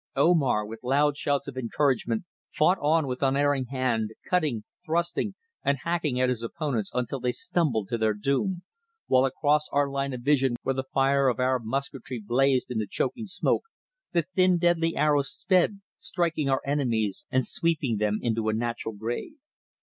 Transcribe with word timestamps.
Omar, 0.15 0.65
with 0.65 0.79
loud 0.81 1.15
shouts 1.15 1.47
of 1.47 1.55
encouragement, 1.59 2.23
fought 2.51 2.79
on 2.81 3.05
with 3.05 3.21
unerring 3.21 3.65
hand, 3.67 4.09
cutting, 4.27 4.63
thrusting 4.83 5.35
and 5.63 5.77
hacking 5.83 6.19
at 6.19 6.27
his 6.27 6.41
opponents 6.41 6.89
until 6.95 7.19
they 7.19 7.31
stumbled 7.31 7.87
to 7.89 7.99
their 7.99 8.15
doom, 8.15 8.63
while 9.05 9.25
across 9.25 9.69
our 9.71 9.87
line 9.87 10.11
of 10.11 10.21
vision 10.21 10.55
where 10.63 10.73
the 10.73 10.87
fire 10.91 11.27
of 11.27 11.39
Arab 11.39 11.63
musketry 11.65 12.19
blazed 12.19 12.71
in 12.71 12.79
the 12.79 12.87
choking 12.87 13.27
smoke, 13.27 13.65
the 14.11 14.23
thin 14.23 14.57
deadly 14.57 14.95
arrows 14.95 15.31
sped, 15.31 15.81
striking 15.99 16.49
our 16.49 16.61
enemies 16.65 17.27
and 17.29 17.45
sweeping 17.45 17.97
them 17.97 18.17
into 18.23 18.49
a 18.49 18.53
natural 18.53 18.95
grave. 18.95 19.35